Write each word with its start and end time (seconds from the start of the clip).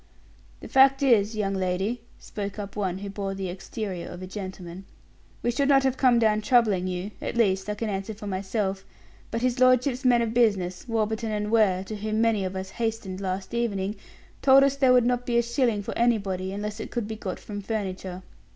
"The 0.61 0.67
fact 0.67 1.03
is, 1.03 1.35
young 1.35 1.53
lady," 1.53 2.01
spoke 2.17 2.57
up 2.57 2.75
one 2.75 2.97
who 2.97 3.09
bore 3.11 3.35
the 3.35 3.49
exterior 3.49 4.09
of 4.09 4.23
a 4.23 4.25
gentleman, 4.25 4.85
"we 5.43 5.51
should 5.51 5.69
not 5.69 5.83
have 5.83 5.95
come 5.95 6.17
down 6.17 6.41
troubling 6.41 6.87
you 6.87 7.11
at 7.21 7.37
least, 7.37 7.69
I 7.69 7.75
can 7.75 7.87
answer 7.87 8.15
for 8.15 8.25
myself 8.25 8.83
but 9.29 9.43
his 9.43 9.59
lordship's 9.59 10.03
men 10.03 10.23
of 10.23 10.33
business, 10.33 10.87
Warburton 10.87 11.51
& 11.51 11.51
Ware, 11.51 11.83
to 11.83 11.97
whom 11.97 12.19
many 12.19 12.43
of 12.43 12.55
us 12.55 12.71
hastened 12.71 13.21
last 13.21 13.53
evening, 13.53 13.95
told 14.41 14.63
us 14.63 14.75
there 14.75 14.91
would 14.91 15.05
not 15.05 15.23
be 15.23 15.37
a 15.37 15.43
shilling 15.43 15.83
for 15.83 15.95
anybody 15.95 16.51
unless 16.51 16.79
it 16.79 16.89
could 16.89 17.07
be 17.07 17.15
got 17.15 17.39
from 17.39 17.61
furniture. 17.61 18.23